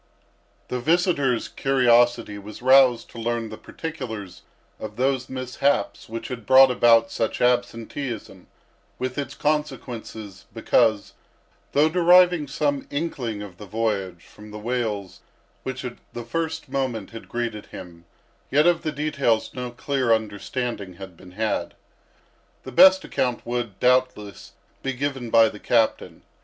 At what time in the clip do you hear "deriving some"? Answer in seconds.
11.87-12.87